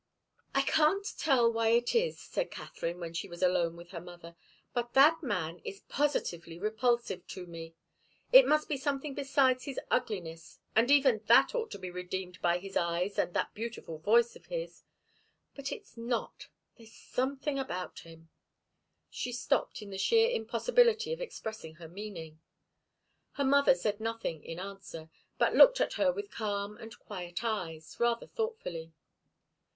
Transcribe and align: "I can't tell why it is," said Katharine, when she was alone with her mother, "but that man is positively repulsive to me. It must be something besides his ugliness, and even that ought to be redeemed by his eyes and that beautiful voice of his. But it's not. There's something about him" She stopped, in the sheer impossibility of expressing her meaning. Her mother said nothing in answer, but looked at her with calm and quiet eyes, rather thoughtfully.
"I 0.55 0.63
can't 0.63 1.05
tell 1.19 1.53
why 1.53 1.67
it 1.67 1.93
is," 1.93 2.19
said 2.19 2.49
Katharine, 2.49 2.99
when 2.99 3.13
she 3.13 3.27
was 3.27 3.43
alone 3.43 3.75
with 3.77 3.89
her 3.91 4.01
mother, 4.01 4.35
"but 4.73 4.93
that 4.93 5.21
man 5.21 5.59
is 5.63 5.81
positively 5.81 6.57
repulsive 6.57 7.27
to 7.27 7.45
me. 7.45 7.75
It 8.33 8.47
must 8.47 8.67
be 8.67 8.77
something 8.77 9.13
besides 9.13 9.65
his 9.65 9.79
ugliness, 9.91 10.57
and 10.75 10.89
even 10.89 11.21
that 11.27 11.53
ought 11.53 11.69
to 11.69 11.77
be 11.77 11.91
redeemed 11.91 12.41
by 12.41 12.57
his 12.57 12.75
eyes 12.75 13.19
and 13.19 13.35
that 13.35 13.53
beautiful 13.53 13.99
voice 13.99 14.35
of 14.35 14.47
his. 14.47 14.81
But 15.53 15.71
it's 15.71 15.95
not. 15.95 16.47
There's 16.77 16.91
something 16.95 17.59
about 17.59 17.99
him" 17.99 18.31
She 19.11 19.31
stopped, 19.31 19.83
in 19.83 19.91
the 19.91 19.99
sheer 19.99 20.31
impossibility 20.31 21.13
of 21.13 21.21
expressing 21.21 21.75
her 21.75 21.87
meaning. 21.87 22.41
Her 23.33 23.45
mother 23.45 23.75
said 23.75 23.99
nothing 23.99 24.43
in 24.43 24.59
answer, 24.59 25.11
but 25.37 25.53
looked 25.53 25.79
at 25.79 25.93
her 25.93 26.11
with 26.11 26.31
calm 26.31 26.75
and 26.77 26.97
quiet 26.97 27.43
eyes, 27.43 27.97
rather 27.99 28.25
thoughtfully. 28.25 28.93